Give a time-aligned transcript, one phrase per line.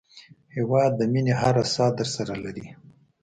[0.55, 2.65] هېواد د مینې هره ساه درسره لري.